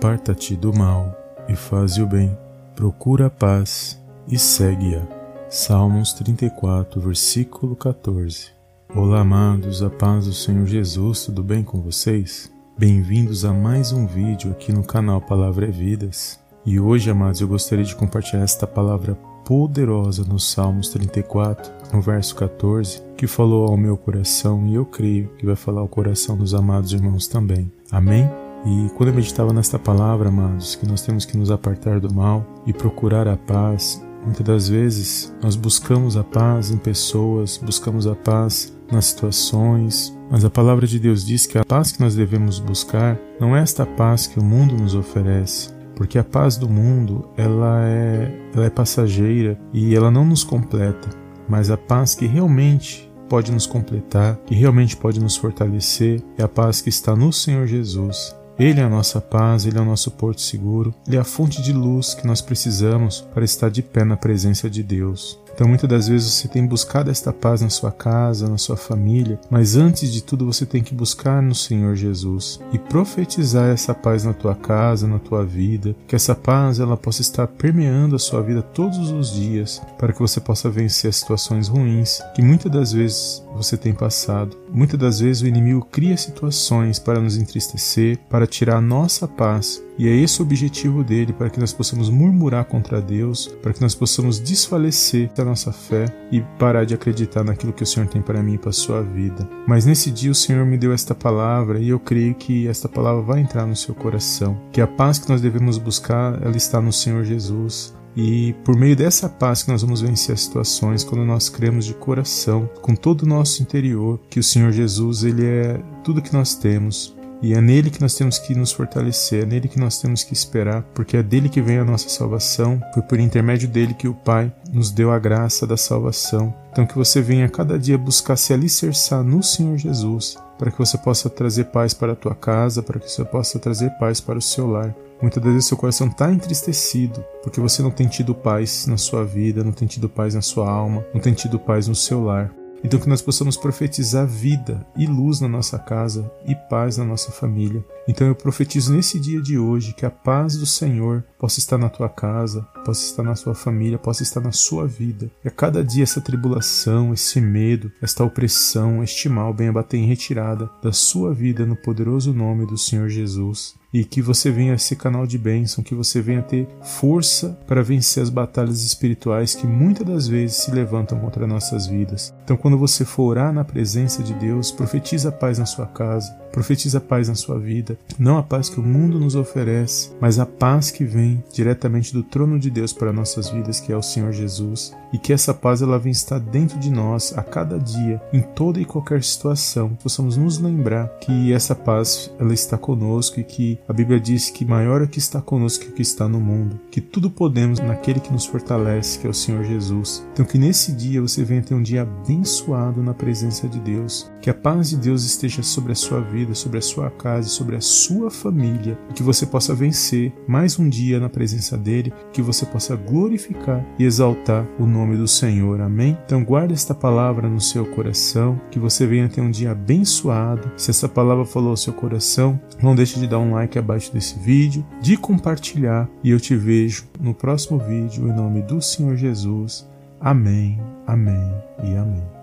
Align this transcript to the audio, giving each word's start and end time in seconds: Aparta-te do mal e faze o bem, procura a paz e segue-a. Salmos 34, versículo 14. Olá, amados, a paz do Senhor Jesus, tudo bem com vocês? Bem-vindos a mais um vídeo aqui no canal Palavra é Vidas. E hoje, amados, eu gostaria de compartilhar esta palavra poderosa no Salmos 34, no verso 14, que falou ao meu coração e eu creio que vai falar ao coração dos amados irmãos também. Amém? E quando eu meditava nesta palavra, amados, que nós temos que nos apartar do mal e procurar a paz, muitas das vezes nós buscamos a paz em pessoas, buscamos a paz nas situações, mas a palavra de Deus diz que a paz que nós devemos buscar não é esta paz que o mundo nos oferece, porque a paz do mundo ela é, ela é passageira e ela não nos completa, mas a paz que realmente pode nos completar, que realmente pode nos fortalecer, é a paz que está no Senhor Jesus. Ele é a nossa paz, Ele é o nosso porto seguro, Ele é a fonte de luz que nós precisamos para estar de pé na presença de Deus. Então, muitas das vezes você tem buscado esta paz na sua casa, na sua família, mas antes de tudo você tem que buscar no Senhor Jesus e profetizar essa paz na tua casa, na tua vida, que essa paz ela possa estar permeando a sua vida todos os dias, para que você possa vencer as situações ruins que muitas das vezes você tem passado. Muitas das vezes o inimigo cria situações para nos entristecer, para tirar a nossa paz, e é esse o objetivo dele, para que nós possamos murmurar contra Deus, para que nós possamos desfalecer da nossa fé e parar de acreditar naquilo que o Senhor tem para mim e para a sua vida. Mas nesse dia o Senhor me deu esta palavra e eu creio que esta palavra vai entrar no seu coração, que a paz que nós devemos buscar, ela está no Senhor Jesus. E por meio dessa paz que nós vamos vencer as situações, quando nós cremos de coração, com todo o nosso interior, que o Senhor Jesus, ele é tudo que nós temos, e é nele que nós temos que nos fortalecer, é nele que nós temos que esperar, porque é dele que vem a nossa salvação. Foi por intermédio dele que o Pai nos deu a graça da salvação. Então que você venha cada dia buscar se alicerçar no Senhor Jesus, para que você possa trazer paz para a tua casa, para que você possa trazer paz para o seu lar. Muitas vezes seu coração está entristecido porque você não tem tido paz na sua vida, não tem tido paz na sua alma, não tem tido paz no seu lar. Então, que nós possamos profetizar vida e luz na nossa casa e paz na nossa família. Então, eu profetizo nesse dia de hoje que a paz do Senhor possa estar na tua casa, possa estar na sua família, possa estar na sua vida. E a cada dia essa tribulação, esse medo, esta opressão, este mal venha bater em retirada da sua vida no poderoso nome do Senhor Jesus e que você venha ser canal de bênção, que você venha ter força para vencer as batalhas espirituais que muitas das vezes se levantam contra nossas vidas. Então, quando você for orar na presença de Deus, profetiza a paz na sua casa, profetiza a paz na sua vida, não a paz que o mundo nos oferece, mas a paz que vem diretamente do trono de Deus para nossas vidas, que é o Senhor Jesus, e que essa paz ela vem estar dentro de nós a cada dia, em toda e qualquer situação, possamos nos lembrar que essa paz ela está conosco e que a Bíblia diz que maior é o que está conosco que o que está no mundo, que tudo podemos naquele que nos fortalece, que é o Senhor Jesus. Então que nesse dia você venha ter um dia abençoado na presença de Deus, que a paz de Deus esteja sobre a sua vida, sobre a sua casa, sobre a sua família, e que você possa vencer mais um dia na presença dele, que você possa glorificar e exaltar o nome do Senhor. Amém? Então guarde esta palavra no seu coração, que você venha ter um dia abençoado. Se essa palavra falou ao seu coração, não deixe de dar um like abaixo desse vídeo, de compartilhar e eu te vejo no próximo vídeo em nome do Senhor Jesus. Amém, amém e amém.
Aparta-te 0.00 0.56
do 0.56 0.72
mal 0.72 1.14
e 1.46 1.54
faze 1.54 2.00
o 2.00 2.06
bem, 2.06 2.34
procura 2.74 3.26
a 3.26 3.30
paz 3.30 4.00
e 4.26 4.38
segue-a. 4.38 5.06
Salmos 5.50 6.14
34, 6.14 6.98
versículo 7.02 7.76
14. 7.76 8.46
Olá, 8.94 9.20
amados, 9.20 9.82
a 9.82 9.90
paz 9.90 10.24
do 10.24 10.32
Senhor 10.32 10.64
Jesus, 10.64 11.26
tudo 11.26 11.42
bem 11.42 11.62
com 11.62 11.82
vocês? 11.82 12.50
Bem-vindos 12.78 13.44
a 13.44 13.52
mais 13.52 13.92
um 13.92 14.06
vídeo 14.06 14.52
aqui 14.52 14.72
no 14.72 14.82
canal 14.82 15.20
Palavra 15.20 15.66
é 15.66 15.70
Vidas. 15.70 16.40
E 16.64 16.80
hoje, 16.80 17.10
amados, 17.10 17.42
eu 17.42 17.48
gostaria 17.48 17.84
de 17.84 17.94
compartilhar 17.94 18.42
esta 18.44 18.66
palavra 18.66 19.16
poderosa 19.44 20.24
no 20.24 20.40
Salmos 20.40 20.88
34, 20.88 21.70
no 21.92 22.00
verso 22.00 22.34
14, 22.36 23.02
que 23.18 23.26
falou 23.26 23.68
ao 23.68 23.76
meu 23.76 23.98
coração 23.98 24.66
e 24.66 24.76
eu 24.76 24.86
creio 24.86 25.28
que 25.36 25.44
vai 25.44 25.56
falar 25.56 25.82
ao 25.82 25.88
coração 25.88 26.38
dos 26.38 26.54
amados 26.54 26.90
irmãos 26.90 27.28
também. 27.28 27.70
Amém? 27.92 28.49
E 28.64 28.90
quando 28.94 29.08
eu 29.08 29.14
meditava 29.14 29.52
nesta 29.52 29.78
palavra, 29.78 30.28
amados, 30.28 30.74
que 30.74 30.86
nós 30.86 31.02
temos 31.02 31.24
que 31.24 31.36
nos 31.36 31.50
apartar 31.50 31.98
do 31.98 32.12
mal 32.12 32.44
e 32.66 32.72
procurar 32.72 33.26
a 33.26 33.36
paz, 33.36 34.04
muitas 34.22 34.46
das 34.46 34.68
vezes 34.68 35.34
nós 35.42 35.56
buscamos 35.56 36.16
a 36.16 36.22
paz 36.22 36.70
em 36.70 36.76
pessoas, 36.76 37.56
buscamos 37.56 38.06
a 38.06 38.14
paz 38.14 38.76
nas 38.92 39.06
situações, 39.06 40.14
mas 40.30 40.44
a 40.44 40.50
palavra 40.50 40.86
de 40.86 40.98
Deus 40.98 41.24
diz 41.24 41.46
que 41.46 41.56
a 41.56 41.64
paz 41.64 41.92
que 41.92 42.00
nós 42.00 42.14
devemos 42.14 42.58
buscar 42.58 43.18
não 43.40 43.56
é 43.56 43.60
esta 43.60 43.86
paz 43.86 44.26
que 44.26 44.38
o 44.38 44.44
mundo 44.44 44.76
nos 44.76 44.94
oferece, 44.94 45.72
porque 45.94 46.18
a 46.18 46.24
paz 46.24 46.56
do 46.58 46.68
mundo 46.68 47.30
ela 47.36 47.82
é, 47.86 48.50
ela 48.54 48.66
é 48.66 48.70
passageira 48.70 49.58
e 49.72 49.94
ela 49.94 50.10
não 50.10 50.24
nos 50.24 50.44
completa, 50.44 51.08
mas 51.48 51.70
a 51.70 51.78
paz 51.78 52.14
que 52.14 52.26
realmente 52.26 53.10
pode 53.26 53.52
nos 53.52 53.64
completar, 53.64 54.36
que 54.44 54.54
realmente 54.54 54.96
pode 54.96 55.20
nos 55.20 55.36
fortalecer, 55.36 56.20
é 56.36 56.42
a 56.42 56.48
paz 56.48 56.80
que 56.80 56.88
está 56.88 57.14
no 57.14 57.32
Senhor 57.32 57.66
Jesus. 57.66 58.34
Ele 58.60 58.78
é 58.78 58.82
a 58.82 58.90
nossa 58.90 59.22
paz, 59.22 59.64
Ele 59.64 59.78
é 59.78 59.80
o 59.80 59.86
nosso 59.86 60.10
porto 60.10 60.42
seguro, 60.42 60.94
Ele 61.06 61.16
é 61.16 61.18
a 61.18 61.24
fonte 61.24 61.62
de 61.62 61.72
luz 61.72 62.12
que 62.12 62.26
nós 62.26 62.42
precisamos 62.42 63.22
para 63.32 63.42
estar 63.42 63.70
de 63.70 63.80
pé 63.80 64.04
na 64.04 64.18
presença 64.18 64.68
de 64.68 64.82
Deus. 64.82 65.38
Então, 65.52 65.68
muitas 65.68 65.88
das 65.88 66.08
vezes 66.08 66.32
você 66.32 66.48
tem 66.48 66.66
buscado 66.66 67.10
esta 67.10 67.32
paz 67.32 67.60
na 67.60 67.68
sua 67.68 67.92
casa, 67.92 68.48
na 68.48 68.58
sua 68.58 68.76
família, 68.76 69.38
mas 69.50 69.76
antes 69.76 70.12
de 70.12 70.22
tudo 70.22 70.46
você 70.46 70.64
tem 70.64 70.82
que 70.82 70.94
buscar 70.94 71.42
no 71.42 71.54
Senhor 71.54 71.94
Jesus 71.94 72.60
e 72.72 72.78
profetizar 72.78 73.68
essa 73.68 73.94
paz 73.94 74.24
na 74.24 74.32
tua 74.32 74.54
casa, 74.54 75.06
na 75.06 75.18
tua 75.18 75.44
vida, 75.44 75.94
que 76.06 76.16
essa 76.16 76.34
paz 76.34 76.80
ela 76.80 76.96
possa 76.96 77.20
estar 77.20 77.46
permeando 77.46 78.16
a 78.16 78.18
sua 78.18 78.42
vida 78.42 78.62
todos 78.62 79.10
os 79.10 79.32
dias, 79.32 79.82
para 79.98 80.12
que 80.12 80.20
você 80.20 80.40
possa 80.40 80.70
vencer 80.70 81.10
as 81.10 81.16
situações 81.16 81.68
ruins 81.68 82.20
que 82.34 82.42
muitas 82.42 82.70
das 82.70 82.92
vezes 82.92 83.44
você 83.54 83.76
tem 83.76 83.92
passado. 83.92 84.56
Muitas 84.72 84.98
das 84.98 85.20
vezes 85.20 85.42
o 85.42 85.46
inimigo 85.46 85.86
cria 85.90 86.16
situações 86.16 86.98
para 86.98 87.20
nos 87.20 87.36
entristecer, 87.36 88.18
para 88.28 88.46
tirar 88.46 88.76
a 88.76 88.80
nossa 88.80 89.26
paz, 89.26 89.82
e 90.00 90.08
é 90.08 90.16
esse 90.16 90.40
o 90.40 90.46
objetivo 90.46 91.04
dele, 91.04 91.30
para 91.30 91.50
que 91.50 91.60
nós 91.60 91.74
possamos 91.74 92.08
murmurar 92.08 92.64
contra 92.64 93.02
Deus, 93.02 93.48
para 93.62 93.74
que 93.74 93.82
nós 93.82 93.94
possamos 93.94 94.40
desfalecer 94.40 95.30
da 95.34 95.44
nossa 95.44 95.72
fé 95.72 96.06
e 96.32 96.40
parar 96.58 96.86
de 96.86 96.94
acreditar 96.94 97.44
naquilo 97.44 97.70
que 97.70 97.82
o 97.82 97.86
Senhor 97.86 98.08
tem 98.08 98.22
para 98.22 98.42
mim 98.42 98.54
e 98.54 98.58
para 98.58 98.70
a 98.70 98.72
sua 98.72 99.02
vida. 99.02 99.46
Mas 99.68 99.84
nesse 99.84 100.10
dia 100.10 100.30
o 100.30 100.34
Senhor 100.34 100.64
me 100.64 100.78
deu 100.78 100.90
esta 100.90 101.14
palavra 101.14 101.78
e 101.78 101.90
eu 101.90 102.00
creio 102.00 102.34
que 102.34 102.66
esta 102.66 102.88
palavra 102.88 103.20
vai 103.20 103.40
entrar 103.40 103.66
no 103.66 103.76
seu 103.76 103.94
coração, 103.94 104.58
que 104.72 104.80
a 104.80 104.86
paz 104.86 105.18
que 105.18 105.28
nós 105.28 105.42
devemos 105.42 105.76
buscar, 105.76 106.40
ela 106.42 106.56
está 106.56 106.80
no 106.80 106.94
Senhor 106.94 107.22
Jesus. 107.22 107.94
E 108.16 108.54
por 108.64 108.76
meio 108.76 108.96
dessa 108.96 109.28
paz 109.28 109.62
que 109.62 109.70
nós 109.70 109.82
vamos 109.82 110.00
vencer 110.00 110.32
as 110.32 110.40
situações, 110.40 111.04
quando 111.04 111.26
nós 111.26 111.50
cremos 111.50 111.84
de 111.84 111.92
coração, 111.92 112.70
com 112.80 112.94
todo 112.94 113.24
o 113.24 113.28
nosso 113.28 113.62
interior, 113.62 114.18
que 114.30 114.40
o 114.40 114.42
Senhor 114.42 114.72
Jesus, 114.72 115.24
ele 115.24 115.44
é 115.44 115.78
tudo 116.02 116.22
que 116.22 116.32
nós 116.32 116.54
temos, 116.54 117.14
e 117.42 117.54
é 117.54 117.60
nele 117.60 117.90
que 117.90 118.00
nós 118.00 118.14
temos 118.14 118.38
que 118.38 118.54
nos 118.54 118.70
fortalecer, 118.70 119.44
é 119.44 119.46
nele 119.46 119.68
que 119.68 119.78
nós 119.78 119.98
temos 119.98 120.22
que 120.22 120.34
esperar, 120.34 120.82
porque 120.94 121.16
é 121.16 121.22
dele 121.22 121.48
que 121.48 121.62
vem 121.62 121.78
a 121.78 121.84
nossa 121.84 122.08
salvação. 122.08 122.80
Foi 122.92 123.02
por 123.02 123.18
intermédio 123.18 123.68
dele 123.68 123.94
que 123.94 124.08
o 124.08 124.14
Pai 124.14 124.52
nos 124.72 124.90
deu 124.90 125.10
a 125.10 125.18
graça 125.18 125.66
da 125.66 125.76
salvação. 125.76 126.52
Então 126.70 126.86
que 126.86 126.96
você 126.96 127.22
venha 127.22 127.48
cada 127.48 127.78
dia 127.78 127.96
buscar 127.96 128.36
se 128.36 128.52
alicerçar 128.52 129.22
no 129.22 129.42
Senhor 129.42 129.76
Jesus, 129.78 130.36
para 130.58 130.70
que 130.70 130.78
você 130.78 130.98
possa 130.98 131.30
trazer 131.30 131.64
paz 131.64 131.94
para 131.94 132.12
a 132.12 132.16
tua 132.16 132.34
casa, 132.34 132.82
para 132.82 133.00
que 133.00 133.10
você 133.10 133.24
possa 133.24 133.58
trazer 133.58 133.90
paz 133.98 134.20
para 134.20 134.38
o 134.38 134.42
seu 134.42 134.66
lar. 134.66 134.94
Muitas 135.22 135.42
vezes 135.42 135.66
seu 135.66 135.76
coração 135.76 136.06
está 136.06 136.32
entristecido 136.32 137.22
porque 137.42 137.60
você 137.60 137.82
não 137.82 137.90
tem 137.90 138.08
tido 138.08 138.34
paz 138.34 138.86
na 138.86 138.96
sua 138.96 139.24
vida, 139.24 139.64
não 139.64 139.72
tem 139.72 139.86
tido 139.86 140.08
paz 140.08 140.34
na 140.34 140.40
sua 140.42 140.70
alma, 140.70 141.04
não 141.12 141.20
tem 141.20 141.34
tido 141.34 141.58
paz 141.58 141.88
no 141.88 141.94
seu 141.94 142.22
lar. 142.22 142.50
Então, 142.82 142.98
que 142.98 143.08
nós 143.08 143.20
possamos 143.20 143.56
profetizar 143.56 144.26
vida 144.26 144.86
e 144.96 145.06
luz 145.06 145.40
na 145.40 145.48
nossa 145.48 145.78
casa 145.78 146.30
e 146.46 146.54
paz 146.54 146.96
na 146.96 147.04
nossa 147.04 147.30
família. 147.30 147.84
Então, 148.08 148.26
eu 148.26 148.34
profetizo 148.34 148.92
nesse 148.92 149.20
dia 149.20 149.40
de 149.40 149.58
hoje 149.58 149.92
que 149.92 150.06
a 150.06 150.10
paz 150.10 150.56
do 150.56 150.66
Senhor 150.66 151.24
possa 151.38 151.58
estar 151.58 151.76
na 151.76 151.88
tua 151.88 152.08
casa, 152.08 152.62
possa 152.84 153.04
estar 153.04 153.22
na 153.22 153.36
sua 153.36 153.54
família, 153.54 153.98
possa 153.98 154.22
estar 154.22 154.40
na 154.40 154.52
sua 154.52 154.86
vida. 154.86 155.30
E 155.44 155.48
a 155.48 155.50
cada 155.50 155.84
dia 155.84 156.02
essa 156.02 156.20
tribulação, 156.20 157.12
esse 157.12 157.40
medo, 157.40 157.92
esta 158.00 158.24
opressão, 158.24 159.02
este 159.02 159.28
mal 159.28 159.52
venha 159.52 159.72
bater 159.72 159.98
em 159.98 160.06
retirada 160.06 160.70
da 160.82 160.92
sua 160.92 161.34
vida 161.34 161.66
no 161.66 161.76
poderoso 161.76 162.32
nome 162.32 162.66
do 162.66 162.78
Senhor 162.78 163.08
Jesus 163.08 163.79
e 163.92 164.04
que 164.04 164.22
você 164.22 164.50
venha 164.50 164.78
ser 164.78 164.96
canal 164.96 165.26
de 165.26 165.38
bênção, 165.38 165.82
que 165.82 165.94
você 165.94 166.20
venha 166.20 166.42
ter 166.42 166.68
força 166.82 167.58
para 167.66 167.82
vencer 167.82 168.22
as 168.22 168.30
batalhas 168.30 168.84
espirituais 168.84 169.54
que 169.54 169.66
muitas 169.66 170.06
das 170.06 170.28
vezes 170.28 170.56
se 170.58 170.70
levantam 170.70 171.18
contra 171.18 171.46
nossas 171.46 171.86
vidas. 171.86 172.32
Então, 172.44 172.56
quando 172.56 172.78
você 172.78 173.04
for 173.04 173.24
orar 173.24 173.52
na 173.52 173.64
presença 173.64 174.22
de 174.22 174.34
Deus, 174.34 174.70
profetiza 174.70 175.28
a 175.28 175.32
paz 175.32 175.58
na 175.58 175.66
sua 175.66 175.86
casa, 175.86 176.30
profetiza 176.52 176.98
a 176.98 177.00
paz 177.00 177.28
na 177.28 177.34
sua 177.34 177.58
vida, 177.58 177.98
não 178.18 178.38
a 178.38 178.42
paz 178.42 178.68
que 178.68 178.80
o 178.80 178.82
mundo 178.82 179.18
nos 179.18 179.34
oferece, 179.34 180.10
mas 180.20 180.38
a 180.38 180.46
paz 180.46 180.90
que 180.90 181.04
vem 181.04 181.42
diretamente 181.52 182.12
do 182.12 182.22
trono 182.22 182.58
de 182.58 182.70
Deus 182.70 182.92
para 182.92 183.12
nossas 183.12 183.48
vidas, 183.48 183.80
que 183.80 183.92
é 183.92 183.96
o 183.96 184.02
Senhor 184.02 184.32
Jesus, 184.32 184.92
e 185.12 185.18
que 185.18 185.32
essa 185.32 185.52
paz 185.52 185.82
ela 185.82 185.98
vem 185.98 186.12
estar 186.12 186.38
dentro 186.38 186.78
de 186.78 186.90
nós 186.90 187.36
a 187.36 187.42
cada 187.42 187.78
dia, 187.78 188.20
em 188.32 188.40
toda 188.40 188.80
e 188.80 188.84
qualquer 188.84 189.22
situação, 189.22 189.96
possamos 190.02 190.36
nos 190.36 190.58
lembrar 190.58 191.08
que 191.20 191.52
essa 191.52 191.74
paz 191.74 192.30
ela 192.38 192.52
está 192.52 192.76
conosco 192.76 193.40
e 193.40 193.44
que 193.44 193.78
a 193.88 193.92
Bíblia 193.92 194.20
diz 194.20 194.50
que 194.50 194.64
maior 194.64 195.00
é 195.00 195.04
o 195.04 195.08
que 195.08 195.18
está 195.18 195.40
conosco 195.40 195.84
que 195.84 195.90
o 195.90 195.92
que 195.92 196.02
está 196.02 196.28
no 196.28 196.40
mundo, 196.40 196.78
que 196.90 197.00
tudo 197.00 197.30
podemos 197.30 197.80
naquele 197.80 198.20
que 198.20 198.32
nos 198.32 198.46
fortalece, 198.46 199.18
que 199.18 199.26
é 199.26 199.30
o 199.30 199.34
Senhor 199.34 199.64
Jesus. 199.64 200.26
Então 200.32 200.44
que 200.44 200.58
nesse 200.58 200.92
dia 200.92 201.20
você 201.20 201.44
venha 201.44 201.62
ter 201.62 201.74
um 201.74 201.82
dia 201.82 202.02
abençoado 202.02 203.02
na 203.02 203.14
presença 203.14 203.68
de 203.68 203.80
Deus, 203.80 204.30
que 204.40 204.50
a 204.50 204.54
paz 204.54 204.90
de 204.90 204.96
Deus 204.96 205.24
esteja 205.24 205.62
sobre 205.62 205.92
a 205.92 205.94
sua 205.94 206.20
vida, 206.20 206.54
sobre 206.54 206.78
a 206.78 206.82
sua 206.82 207.10
casa, 207.10 207.48
sobre 207.48 207.76
a 207.76 207.80
sua 207.80 208.30
família, 208.30 208.98
e 209.10 209.12
que 209.12 209.22
você 209.22 209.46
possa 209.46 209.74
vencer 209.74 210.32
mais 210.46 210.78
um 210.78 210.88
dia 210.88 211.18
na 211.18 211.28
presença 211.28 211.76
dele, 211.76 212.12
que 212.32 212.42
você 212.42 212.66
possa 212.66 212.96
glorificar 212.96 213.84
e 213.98 214.04
exaltar 214.04 214.66
o 214.78 214.86
nome 214.86 215.16
do 215.16 215.28
Senhor. 215.28 215.80
Amém? 215.80 216.16
Então 216.24 216.44
guarde 216.44 216.74
esta 216.74 216.94
palavra 216.94 217.48
no 217.48 217.60
seu 217.60 217.86
coração, 217.86 218.60
que 218.70 218.78
você 218.78 219.06
venha 219.06 219.28
ter 219.28 219.40
um 219.40 219.50
dia 219.50 219.72
abençoado. 219.72 220.70
Se 220.76 220.90
essa 220.90 221.08
palavra 221.08 221.44
falou 221.44 221.70
ao 221.70 221.76
seu 221.76 221.92
coração, 221.92 222.60
não 222.82 222.94
deixe 222.94 223.18
de 223.18 223.26
dar 223.26 223.38
um 223.38 223.52
like 223.52 223.69
abaixo 223.78 224.12
desse 224.12 224.38
vídeo, 224.38 224.84
de 225.00 225.16
compartilhar 225.16 226.08
e 226.22 226.30
eu 226.30 226.40
te 226.40 226.56
vejo 226.56 227.06
no 227.20 227.34
próximo 227.34 227.78
vídeo 227.78 228.28
em 228.28 228.32
nome 228.32 228.62
do 228.62 228.80
Senhor 228.80 229.16
Jesus. 229.16 229.88
Amém, 230.20 230.80
amém 231.06 231.54
e 231.82 231.96
amém. 231.96 232.39